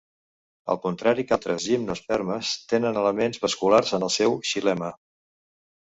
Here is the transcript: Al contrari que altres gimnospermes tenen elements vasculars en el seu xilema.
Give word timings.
Al 0.73 0.79
contrari 0.85 1.25
que 1.31 1.35
altres 1.35 1.67
gimnospermes 1.73 2.53
tenen 2.73 2.97
elements 3.05 3.45
vasculars 3.47 3.93
en 3.99 4.09
el 4.11 4.15
seu 4.19 4.37
xilema. 4.53 4.91